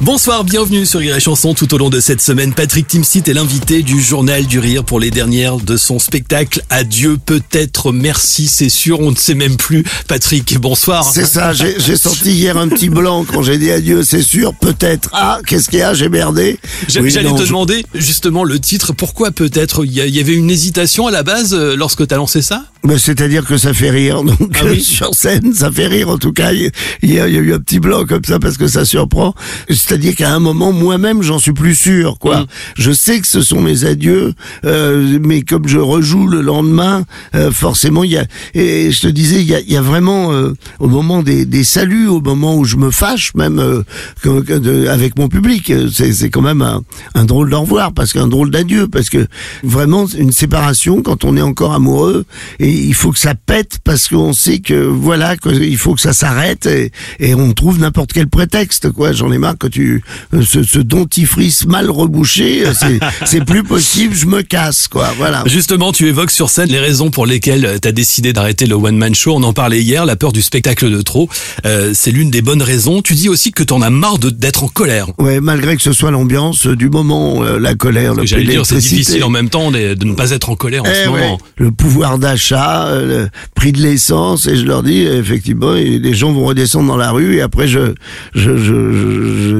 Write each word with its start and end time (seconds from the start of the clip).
Bonsoir, 0.00 0.44
bienvenue 0.44 0.84
sur 0.84 1.00
Rire 1.00 1.16
et 1.16 1.20
Chanson. 1.20 1.54
Tout 1.54 1.72
au 1.72 1.78
long 1.78 1.88
de 1.88 2.00
cette 2.00 2.20
semaine, 2.20 2.52
Patrick 2.52 2.86
Timsit 2.88 3.22
est 3.26 3.32
l'invité 3.32 3.82
du 3.82 4.02
Journal 4.02 4.44
du 4.44 4.58
Rire 4.58 4.84
pour 4.84 5.00
les 5.00 5.10
dernières 5.10 5.56
de 5.58 5.76
son 5.76 5.98
spectacle. 5.98 6.62
Adieu, 6.68 7.16
peut-être, 7.24 7.90
merci, 7.92 8.48
c'est 8.48 8.68
sûr, 8.68 9.00
on 9.00 9.12
ne 9.12 9.16
sait 9.16 9.34
même 9.34 9.56
plus. 9.56 9.82
Patrick, 10.08 10.58
bonsoir. 10.58 11.04
C'est 11.10 11.24
ça, 11.24 11.52
j'ai 11.52 11.96
senti 11.96 12.32
hier 12.32 12.58
un 12.58 12.68
petit 12.68 12.90
blanc 12.90 13.24
quand 13.24 13.42
j'ai 13.42 13.56
dit 13.56 13.70
adieu, 13.70 14.02
c'est 14.02 14.22
sûr, 14.22 14.52
peut-être. 14.54 15.08
Ah, 15.12 15.38
qu'est-ce 15.46 15.68
qu'il 15.70 15.78
y 15.78 15.82
a, 15.82 15.94
j'ai 15.94 16.08
merdé. 16.10 16.58
Oui, 17.00 17.10
J'allais 17.10 17.30
te 17.32 17.42
je- 17.42 17.46
demander 17.46 17.86
justement 17.94 18.44
le 18.44 18.58
titre. 18.58 18.92
Pourquoi 18.92 19.30
peut-être? 19.30 19.84
Il 19.86 19.92
y, 19.92 20.00
y 20.10 20.20
avait 20.20 20.34
une 20.34 20.50
hésitation 20.50 21.06
à 21.06 21.12
la 21.12 21.22
base 21.22 21.54
euh, 21.54 21.76
lorsque 21.76 22.06
tu 22.06 22.12
as 22.12 22.16
lancé 22.18 22.42
ça? 22.42 22.64
Ben, 22.84 22.98
C'est-à-dire 22.98 23.46
que 23.46 23.56
ça 23.56 23.72
fait 23.72 23.90
rire, 23.90 24.22
donc 24.22 24.36
Ah 24.60 24.64
oui 24.66 24.80
sur 24.82 25.14
scène, 25.14 25.52
ça 25.54 25.70
fait 25.72 25.86
rire 25.86 26.08
en 26.10 26.18
tout 26.18 26.32
cas. 26.32 26.52
Il 26.52 26.70
il 27.02 27.12
y, 27.14 27.18
a, 27.20 27.28
il 27.28 27.34
y 27.34 27.38
a 27.38 27.40
eu 27.40 27.52
un 27.54 27.58
petit 27.58 27.80
blanc 27.80 28.04
comme 28.06 28.24
ça 28.24 28.38
parce 28.38 28.56
que 28.58 28.66
ça 28.66 28.84
surprend. 28.84 29.34
C'est-à-dire 29.68 30.14
qu'à 30.14 30.32
un 30.34 30.38
moment, 30.38 30.70
moi-même, 30.72 31.22
j'en 31.22 31.38
suis 31.38 31.52
plus 31.52 31.74
sûr. 31.74 32.18
quoi. 32.18 32.40
Mm. 32.42 32.46
Je 32.76 32.92
sais 32.92 33.20
que 33.20 33.26
ce 33.26 33.40
sont 33.40 33.60
mes 33.62 33.84
adieux, 33.84 34.34
euh, 34.66 35.18
mais 35.22 35.42
comme 35.42 35.66
je 35.66 35.78
rejoue 35.78 36.26
le 36.26 36.40
lendemain, 36.42 37.04
euh, 37.34 37.50
forcément, 37.50 38.04
il 38.04 38.12
y 38.12 38.18
a... 38.18 38.24
Et 38.54 38.90
je 38.92 39.00
te 39.00 39.06
disais, 39.08 39.40
il 39.40 39.46
y 39.48 39.54
a, 39.54 39.60
il 39.60 39.72
y 39.72 39.76
a 39.76 39.82
vraiment, 39.82 40.32
euh, 40.32 40.52
au 40.78 40.88
moment 40.88 41.22
des, 41.22 41.44
des 41.46 41.64
saluts, 41.64 42.08
au 42.08 42.20
moment 42.20 42.56
où 42.56 42.64
je 42.64 42.76
me 42.76 42.90
fâche, 42.90 43.32
même 43.34 43.58
euh, 43.58 43.82
que- 44.22 44.40
que 44.42 44.54
de- 44.54 44.88
avec 44.88 45.18
mon 45.18 45.28
public, 45.28 45.70
euh, 45.70 45.88
c'est 45.92 46.12
c'est 46.12 46.28
quand 46.30 46.42
même 46.42 46.60
un, 46.62 46.82
un 47.14 47.24
drôle 47.24 47.48
d'au 47.50 47.60
revoir, 47.62 47.92
parce 47.92 48.12
qu'un 48.12 48.28
drôle 48.28 48.50
d'adieu, 48.50 48.88
parce 48.88 49.08
que 49.10 49.26
vraiment, 49.62 50.06
une 50.06 50.32
séparation, 50.32 51.00
quand 51.02 51.24
on 51.24 51.36
est 51.36 51.42
encore 51.42 51.72
amoureux, 51.72 52.24
et 52.60 52.73
il 52.74 52.94
faut 52.94 53.12
que 53.12 53.18
ça 53.18 53.34
pète, 53.34 53.78
parce 53.84 54.08
qu'on 54.08 54.32
sait 54.32 54.58
que, 54.58 54.74
voilà, 54.74 55.36
qu'il 55.36 55.76
faut 55.78 55.94
que 55.94 56.00
ça 56.00 56.12
s'arrête, 56.12 56.66
et, 56.66 56.90
et 57.20 57.34
on 57.34 57.52
trouve 57.52 57.78
n'importe 57.78 58.12
quel 58.12 58.28
prétexte, 58.28 58.90
quoi. 58.90 59.12
J'en 59.12 59.30
ai 59.32 59.38
marre 59.38 59.58
que 59.58 59.66
tu... 59.66 60.02
euh, 60.34 60.42
Ce, 60.42 60.62
ce 60.62 60.78
dentifrice 60.78 61.66
mal 61.66 61.90
rebouché, 61.90 62.66
euh, 62.66 62.72
c'est- 62.78 62.98
c'est 63.26 63.44
plus 63.44 63.62
possible, 63.62 64.14
je 64.14 64.26
me 64.26 64.42
casse, 64.42 64.88
quoi. 64.88 65.12
Voilà. 65.16 65.42
Justement, 65.46 65.92
tu 65.92 66.06
évoques 66.08 66.30
sur 66.30 66.50
scène 66.50 66.68
les 66.70 66.78
raisons 66.80 67.10
pour 67.10 67.26
lesquelles 67.26 67.78
tu 67.80 67.88
as 67.88 67.92
décidé 67.92 68.32
d'arrêter 68.32 68.66
le 68.66 68.74
one-man 68.74 69.14
show. 69.14 69.34
On 69.36 69.42
en 69.42 69.52
parlait 69.52 69.82
hier, 69.82 70.04
la 70.06 70.16
peur 70.16 70.32
du 70.32 70.42
spectacle 70.42 70.90
de 70.90 71.02
trop. 71.02 71.28
Euh, 71.66 71.92
c'est 71.94 72.10
l'une 72.10 72.30
des 72.30 72.42
bonnes 72.42 72.62
raisons. 72.62 73.02
Tu 73.02 73.14
dis 73.14 73.28
aussi 73.28 73.52
que 73.52 73.62
tu 73.62 73.72
en 73.72 73.82
as 73.82 73.90
marre 73.90 74.18
d'être 74.18 74.64
en 74.64 74.68
colère. 74.68 75.06
Ouais, 75.18 75.40
malgré 75.40 75.76
que 75.76 75.82
ce 75.82 75.92
soit 75.92 76.10
l'ambiance 76.10 76.66
euh, 76.66 76.76
du 76.76 76.88
moment, 76.90 77.42
euh, 77.44 77.58
la 77.58 77.74
colère, 77.74 78.14
le 78.14 78.24
J'allais 78.26 78.44
dire, 78.44 78.64
c'est 78.66 78.76
difficile 78.76 79.22
en 79.24 79.30
même 79.30 79.48
temps 79.50 79.70
de, 79.70 79.94
de 79.94 80.04
ne 80.04 80.14
pas 80.14 80.30
être 80.30 80.50
en 80.50 80.56
colère 80.56 80.82
en 80.84 80.86
Eh 80.90 81.04
ce 81.04 81.08
ouais, 81.08 81.20
moment. 81.22 81.38
Le 81.56 81.70
pouvoir 81.70 82.18
d'achat, 82.18 82.63
euh, 82.64 83.24
le 83.24 83.28
prix 83.54 83.72
de 83.72 83.80
l'essence, 83.80 84.46
et 84.46 84.56
je 84.56 84.64
leur 84.66 84.82
dis 84.82 85.02
effectivement, 85.02 85.72
les 85.72 86.14
gens 86.14 86.32
vont 86.32 86.44
redescendre 86.44 86.88
dans 86.88 86.96
la 86.96 87.10
rue, 87.10 87.36
et 87.36 87.40
après 87.40 87.66
je 87.68 87.94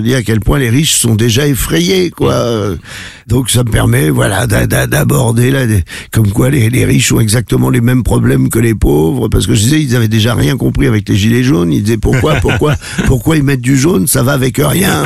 dis 0.04 0.14
à 0.14 0.22
quel 0.22 0.40
point 0.40 0.58
les 0.58 0.70
riches 0.70 0.92
sont 0.94 1.14
déjà 1.14 1.46
effrayés, 1.46 2.10
quoi. 2.10 2.34
Donc 3.26 3.50
ça 3.50 3.64
me 3.64 3.70
permet, 3.70 4.10
voilà, 4.10 4.46
d'a- 4.46 4.66
d'a- 4.66 4.86
d'aborder 4.86 5.50
là, 5.50 5.64
comme 6.12 6.30
quoi 6.30 6.50
les, 6.50 6.68
les 6.70 6.84
riches 6.84 7.10
ont 7.12 7.20
exactement 7.20 7.70
les 7.70 7.80
mêmes 7.80 8.02
problèmes 8.02 8.48
que 8.50 8.58
les 8.58 8.74
pauvres, 8.74 9.28
parce 9.28 9.46
que 9.46 9.54
je 9.54 9.62
disais, 9.62 9.82
ils 9.82 9.96
avaient 9.96 10.08
déjà 10.08 10.34
rien 10.34 10.56
compris 10.56 10.86
avec 10.86 11.08
les 11.08 11.16
gilets 11.16 11.42
jaunes. 11.42 11.72
Ils 11.72 11.82
disaient 11.82 11.96
pourquoi, 11.96 12.34
pourquoi, 12.42 12.76
pourquoi 13.06 13.36
ils 13.36 13.42
mettent 13.42 13.60
du 13.62 13.76
jaune, 13.76 14.06
ça 14.06 14.22
va 14.22 14.32
avec 14.32 14.58
rien. 14.58 15.04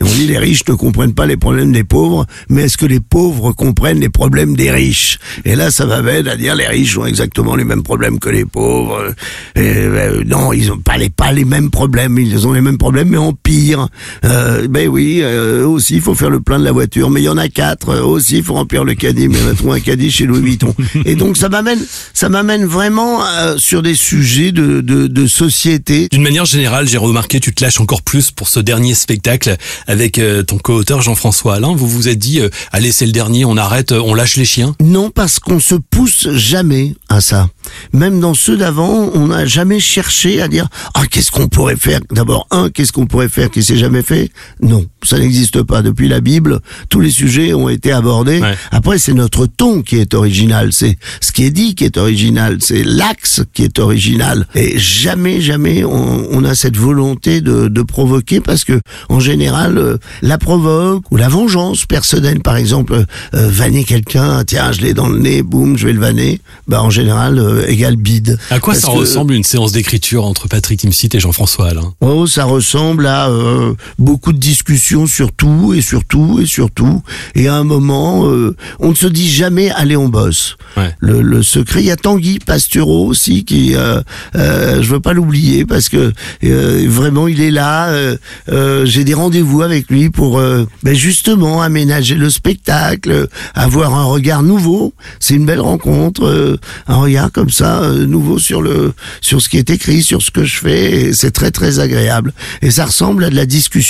Et 0.00 0.02
on 0.02 0.06
dit 0.06 0.26
les 0.26 0.38
riches 0.38 0.66
ne 0.68 0.74
comprennent 0.74 1.14
pas 1.14 1.26
les 1.26 1.36
problèmes 1.36 1.72
des 1.72 1.84
pauvres, 1.84 2.26
mais 2.48 2.62
est-ce 2.62 2.76
que 2.78 2.86
les 2.86 3.00
pauvres 3.00 3.52
comprennent 3.52 4.00
les 4.00 4.08
problèmes 4.08 4.56
des 4.56 4.70
riches? 4.70 5.18
Et 5.44 5.54
là, 5.54 5.70
ça 5.70 5.84
va 5.86 5.96
à 5.96 6.36
dire 6.36 6.54
les 6.54 6.66
riches 6.66 6.96
ont 6.98 7.06
exactement 7.06 7.56
les 7.56 7.64
mêmes 7.64 7.82
problèmes 7.82 8.18
que 8.18 8.28
les 8.30 8.44
pauvres. 8.44 9.12
Et, 9.56 9.60
euh, 9.60 10.22
non, 10.26 10.52
ils 10.52 10.72
ont 10.72 10.78
pas 10.78 10.96
les 10.96 11.10
pas 11.10 11.32
les 11.32 11.44
mêmes 11.44 11.70
problèmes, 11.70 12.18
ils 12.18 12.46
ont 12.46 12.52
les 12.52 12.60
mêmes 12.60 12.78
problèmes, 12.78 13.08
mais 13.08 13.16
en 13.18 13.32
pire. 13.32 13.88
Euh, 14.24 14.66
ben 14.68 14.88
oui, 14.88 15.20
euh, 15.22 15.66
aussi, 15.66 15.94
il 15.96 16.00
faut 16.00 16.14
faire 16.14 16.30
le 16.30 16.40
plein 16.40 16.58
de 16.58 16.64
la 16.64 16.72
voiture, 16.72 17.10
mais 17.10 17.20
il 17.20 17.24
y 17.24 17.28
en 17.28 17.36
a 17.38 17.48
quatre. 17.48 17.90
euh, 17.90 18.02
aussi, 18.02 18.38
il 18.38 18.44
faut 18.44 18.54
remplir 18.54 18.84
le 18.84 18.94
caddie, 18.94 19.28
mais 19.28 19.38
on 19.46 19.50
a 19.50 19.54
trouvé 19.54 19.78
un 19.78 19.80
caddie 19.80 20.10
chez 20.10 20.24
Louis 20.26 20.40
Vuitton. 20.40 20.74
Et 21.04 21.14
donc, 21.14 21.36
ça 21.36 21.48
m'amène, 21.48 21.80
ça 22.12 22.28
m'amène 22.28 22.64
vraiment 22.64 23.24
euh, 23.24 23.56
sur 23.58 23.82
des 23.82 23.94
sujets 23.94 24.52
de, 24.52 24.80
de, 24.80 25.06
de 25.06 25.26
société. 25.26 26.08
D'une 26.10 26.22
manière 26.22 26.44
générale, 26.44 26.88
j'ai 26.88 26.98
remarqué, 26.98 27.40
tu 27.40 27.52
te 27.54 27.62
lâches 27.64 27.80
encore 27.80 28.02
plus 28.02 28.30
pour 28.30 28.48
ce 28.48 28.60
dernier 28.60 28.94
spectacle 28.94 29.56
avec 29.86 30.18
euh, 30.18 30.42
ton 30.42 30.58
co-auteur 30.58 31.02
Jean-François 31.02 31.54
Alain. 31.56 31.74
Vous 31.74 31.88
vous 31.88 32.08
êtes 32.08 32.18
dit, 32.18 32.40
euh, 32.40 32.48
allez, 32.72 32.92
c'est 32.92 33.06
le 33.06 33.12
dernier, 33.12 33.44
on 33.44 33.56
arrête, 33.56 33.92
euh, 33.92 34.00
on 34.04 34.14
lâche 34.14 34.36
les 34.36 34.44
chiens. 34.44 34.74
Non, 34.80 35.10
parce 35.10 35.38
qu'on 35.38 35.60
se 35.60 35.74
pousse 35.74 36.28
jamais 36.32 36.94
à 37.08 37.20
ça. 37.20 37.48
Même 37.92 38.20
dans 38.20 38.34
ceux 38.34 38.56
d'avant, 38.56 39.10
on 39.14 39.28
n'a 39.28 39.46
jamais 39.46 39.80
cherché 39.80 40.40
à 40.42 40.48
dire 40.48 40.68
ah 40.94 41.02
qu'est-ce 41.10 41.30
qu'on 41.30 41.48
pourrait 41.48 41.76
faire? 41.76 42.00
D'abord 42.10 42.46
un, 42.50 42.70
qu'est-ce 42.70 42.92
qu'on 42.92 43.06
pourrait 43.06 43.28
faire 43.28 43.50
qui 43.50 43.62
s'est 43.62 43.76
jamais 43.76 44.02
fait. 44.04 44.30
Non, 44.60 44.86
ça 45.02 45.18
n'existe 45.18 45.62
pas. 45.62 45.82
Depuis 45.82 46.06
la 46.08 46.20
Bible, 46.20 46.60
tous 46.88 47.00
les 47.00 47.10
sujets 47.10 47.52
ont 47.54 47.68
été 47.68 47.90
abordés. 47.90 48.40
Ouais. 48.40 48.54
Après, 48.70 48.98
c'est 48.98 49.12
notre 49.14 49.46
ton 49.46 49.82
qui 49.82 49.96
est 49.96 50.14
original. 50.14 50.72
C'est 50.72 50.96
ce 51.20 51.32
qui 51.32 51.44
est 51.44 51.50
dit 51.50 51.74
qui 51.74 51.84
est 51.84 51.96
original. 51.96 52.58
C'est 52.60 52.84
l'axe 52.84 53.42
qui 53.52 53.64
est 53.64 53.78
original. 53.80 54.46
Et 54.54 54.78
jamais, 54.78 55.40
jamais, 55.40 55.82
on, 55.84 56.28
on 56.30 56.44
a 56.44 56.54
cette 56.54 56.76
volonté 56.76 57.40
de, 57.40 57.66
de 57.68 57.82
provoquer 57.82 58.40
parce 58.40 58.64
que 58.64 58.80
en 59.08 59.18
général, 59.20 59.78
euh, 59.78 59.96
la 60.22 60.38
provoque 60.38 61.10
ou 61.10 61.16
la 61.16 61.28
vengeance 61.28 61.86
personnelle, 61.86 62.40
par 62.40 62.56
exemple, 62.56 62.94
euh, 63.34 63.48
vanner 63.48 63.84
quelqu'un, 63.84 64.44
tiens, 64.44 64.70
je 64.72 64.80
l'ai 64.82 64.94
dans 64.94 65.08
le 65.08 65.18
nez, 65.18 65.42
boum, 65.42 65.76
je 65.76 65.86
vais 65.86 65.92
le 65.92 66.00
vanner. 66.00 66.40
Bah 66.68 66.82
en 66.82 66.90
général, 66.90 67.38
euh, 67.38 67.66
égale 67.66 67.96
bide. 67.96 68.38
À 68.50 68.60
quoi 68.60 68.74
Parce 68.74 68.84
ça 68.84 68.92
que- 68.92 68.98
ressemble 68.98 69.34
une 69.34 69.44
séance 69.44 69.72
d'écriture 69.72 70.24
entre 70.24 70.48
Patrick 70.48 70.80
Timsit 70.80 71.08
et 71.14 71.20
Jean-François 71.20 71.68
Alain? 71.68 71.92
Oh, 72.00 72.26
ça 72.26 72.44
ressemble 72.44 73.06
à 73.06 73.28
euh, 73.30 73.74
beaucoup 73.98 74.32
de 74.32 74.38
discussions 74.38 75.06
sur 75.06 75.32
tout 75.32 75.74
et 75.74 75.80
sur 75.80 76.04
tout 76.04 76.40
et 76.40 76.46
sur 76.46 76.70
tout. 76.70 77.02
Et 77.34 77.48
à 77.48 77.54
un 77.56 77.64
moment, 77.64 78.26
euh, 78.28 78.56
on 78.80 78.90
ne 78.90 78.94
se 78.94 79.06
dit 79.06 79.28
jamais 79.30 79.70
allez 79.70 79.96
on 79.96 80.08
bosse. 80.08 80.56
Ouais. 80.76 80.94
Le, 80.98 81.22
le 81.22 81.42
secret, 81.42 81.80
il 81.82 81.86
y 81.86 81.90
a 81.90 81.96
Tanguy 81.96 82.38
Pastureau 82.40 83.06
aussi 83.06 83.44
qui, 83.44 83.74
euh, 83.76 84.00
euh, 84.36 84.82
je 84.82 84.90
veux 84.90 85.00
pas 85.00 85.12
l'oublier 85.12 85.64
parce 85.64 85.88
que 85.88 86.12
euh, 86.44 86.84
vraiment 86.88 87.28
il 87.28 87.40
est 87.40 87.50
là. 87.50 87.88
euh, 87.88 88.84
J'ai 88.86 89.04
des 89.04 89.14
rendez-vous 89.14 89.62
avec 89.62 89.88
lui 89.90 90.10
pour 90.10 90.40
ben 90.82 90.94
justement 90.94 91.62
aménager 91.62 92.14
le 92.16 92.30
spectacle, 92.30 93.28
avoir 93.54 93.94
un 93.94 94.04
regard 94.04 94.42
nouveau. 94.42 94.94
C'est 95.20 95.34
une 95.34 95.46
belle 95.46 95.60
rencontre, 95.60 96.58
un 96.88 96.96
regard 96.96 97.30
comme 97.30 97.50
ça 97.50 97.80
nouveau 98.06 98.38
sur 98.38 98.62
le 98.62 98.92
sur 99.20 99.40
ce 99.40 99.48
qui 99.48 99.58
est 99.58 99.70
écrit, 99.70 100.02
sur 100.02 100.22
ce 100.22 100.30
que 100.30 100.44
je 100.44 100.56
fais. 100.58 101.12
C'est 101.12 101.30
très 101.30 101.50
très 101.50 101.78
agréable 101.78 102.32
et 102.62 102.70
ça 102.70 102.86
ressemble 102.86 103.24
à 103.24 103.30
de 103.30 103.36
la 103.36 103.46
discussion 103.46 103.83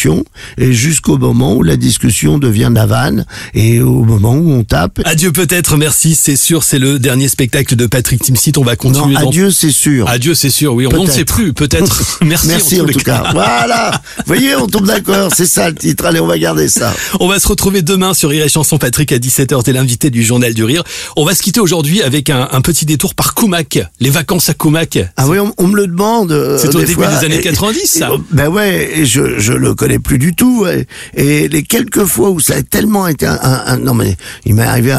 et 0.58 0.72
jusqu'au 0.72 1.18
moment 1.18 1.54
où 1.54 1.62
la 1.62 1.76
discussion 1.76 2.38
devient 2.38 2.68
de 2.70 2.74
la 2.74 2.86
vanne 2.86 3.24
et 3.54 3.80
au 3.80 4.02
moment 4.04 4.34
où 4.34 4.50
on 4.52 4.64
tape. 4.64 5.00
Adieu 5.04 5.32
peut-être, 5.32 5.76
merci, 5.76 6.14
c'est 6.14 6.36
sûr, 6.36 6.62
c'est 6.64 6.78
le 6.78 6.98
dernier 6.98 7.28
spectacle 7.28 7.76
de 7.76 7.86
Patrick 7.86 8.22
Timsit. 8.22 8.52
On 8.58 8.62
va 8.64 8.72
Non, 8.72 8.76
continuer 8.76 9.14
dans... 9.14 9.28
adieu, 9.28 9.50
c'est 9.50 9.70
sûr. 9.70 10.08
Adieu, 10.08 10.34
c'est 10.34 10.50
sûr, 10.50 10.74
oui, 10.74 10.86
on 10.92 11.04
ne 11.04 11.10
sait 11.10 11.24
plus, 11.24 11.52
peut-être. 11.52 12.18
Merci, 12.24 12.46
Merci 12.54 12.80
en 12.80 12.86
tout 12.86 12.98
cas. 13.00 13.24
Voilà. 13.32 14.00
Vous 14.18 14.22
voyez, 14.26 14.54
on 14.56 14.66
tombe 14.66 14.86
d'accord. 14.86 15.30
C'est 15.34 15.46
ça 15.46 15.68
le 15.68 15.74
titre. 15.76 16.04
Allez, 16.06 16.20
on 16.20 16.26
va 16.26 16.38
garder 16.38 16.68
ça. 16.68 16.92
On 17.20 17.28
va 17.28 17.38
se 17.38 17.46
retrouver 17.48 17.82
demain 17.82 18.14
sur 18.14 18.30
Rire 18.30 18.44
et 18.44 18.48
Chanson. 18.48 18.78
Patrick 18.78 19.12
à 19.12 19.18
17h, 19.18 19.62
t'es 19.62 19.72
l'invité 19.72 20.10
du 20.10 20.22
Journal 20.22 20.52
du 20.54 20.64
Rire. 20.64 20.82
On 21.16 21.24
va 21.24 21.34
se 21.34 21.42
quitter 21.42 21.60
aujourd'hui 21.60 22.02
avec 22.02 22.30
un, 22.30 22.48
un 22.50 22.60
petit 22.60 22.84
détour 22.86 23.14
par 23.14 23.34
Koumak. 23.34 23.78
Les 24.00 24.10
vacances 24.10 24.48
à 24.48 24.54
Koumak. 24.54 24.98
Ah 25.16 25.26
oui, 25.28 25.38
on, 25.38 25.52
on 25.58 25.66
me 25.68 25.76
le 25.76 25.86
demande. 25.86 26.32
euh, 26.32 26.58
C'est 26.58 26.74
au 26.74 26.78
début 26.80 26.94
fois. 26.94 27.08
des 27.08 27.24
années 27.24 27.36
Et- 27.38 27.40
90, 27.42 27.86
ça. 27.86 28.10
et- 28.14 28.18
Ben 28.32 28.48
ouais, 28.48 28.90
et 29.00 29.06
je 29.06 29.38
je 29.38 29.52
le 29.52 29.74
connais 29.74 29.83
plus 29.98 30.18
du 30.18 30.34
tout. 30.34 30.66
Et 31.14 31.48
les 31.48 31.62
quelques 31.62 32.04
fois 32.04 32.30
où 32.30 32.40
ça 32.40 32.56
a 32.56 32.62
tellement 32.62 33.06
été 33.06 33.26
un, 33.26 33.38
un- 33.42 33.78
non 33.78 33.94
mais 33.94 34.16
il 34.44 34.54
m'est 34.54 34.62
arrivé, 34.62 34.94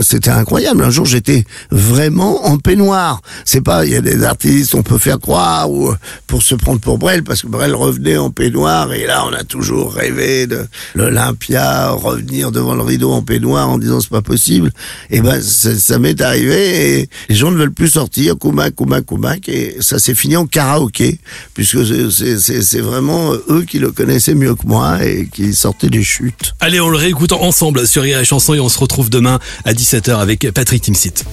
c'était 0.00 0.30
incroyable. 0.30 0.82
Un 0.82 0.90
jour, 0.90 1.06
j'étais 1.06 1.44
vraiment 1.70 2.46
en 2.46 2.58
peignoir. 2.58 3.20
C'est 3.44 3.60
pas, 3.60 3.84
il 3.84 3.92
y 3.92 3.96
a 3.96 4.00
des 4.00 4.24
artistes, 4.24 4.74
on 4.74 4.82
peut 4.82 4.98
faire 4.98 5.18
croire 5.18 5.70
ou 5.70 5.92
pour 6.26 6.42
se 6.42 6.54
prendre 6.54 6.80
pour 6.80 6.98
Brel 6.98 7.24
parce 7.24 7.42
que 7.42 7.46
Brel 7.48 7.74
revenait 7.74 8.16
en 8.16 8.30
peignoir 8.30 8.92
et 8.92 9.06
là, 9.06 9.24
on 9.26 9.32
a 9.32 9.44
toujours 9.44 9.92
rêvé 9.92 10.46
de 10.46 10.66
l'Olympia 10.94 11.90
revenir 11.90 12.52
devant 12.52 12.74
le 12.74 12.82
rideau 12.82 13.10
en 13.12 13.22
peignoir 13.22 13.68
en 13.68 13.78
disant 13.78 14.00
c'est 14.00 14.10
pas 14.10 14.22
possible. 14.22 14.70
Et 15.10 15.20
ben 15.20 15.40
ça, 15.40 15.98
m'est 15.98 16.20
arrivé 16.20 17.00
et 17.00 17.08
les 17.28 17.34
gens 17.34 17.50
ne 17.50 17.56
veulent 17.56 17.72
plus 17.72 17.88
sortir. 17.88 18.36
Koumak, 18.38 18.74
Koumak, 18.74 19.04
Koumak 19.06 19.48
et 19.48 19.76
ça 19.80 19.98
s'est 19.98 20.14
fini 20.14 20.36
en 20.36 20.46
karaoké 20.46 21.18
puisque 21.54 21.78
c'est- 21.84 22.78
vraiment 22.78 23.32
eux 23.48 23.64
qui 23.66 23.78
le 23.80 23.90
connaissaient 24.08 24.34
mieux 24.34 24.54
que 24.54 24.66
moi 24.66 25.04
et 25.04 25.26
qui 25.30 25.52
sortaient 25.52 25.90
des 25.90 26.02
chutes. 26.02 26.54
Allez, 26.60 26.80
on 26.80 26.88
le 26.88 26.96
réécoute 26.96 27.32
ensemble 27.32 27.86
sur 27.86 28.02
Rire 28.02 28.24
Chanson 28.24 28.54
et 28.54 28.60
on 28.60 28.70
se 28.70 28.78
retrouve 28.78 29.10
demain 29.10 29.38
à 29.66 29.74
17h 29.74 30.16
avec 30.16 30.50
Patrick 30.54 30.82
Timsit. 30.82 31.24